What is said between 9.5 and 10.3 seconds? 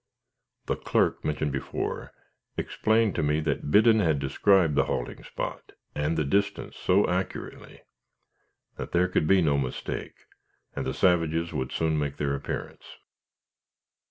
mistake,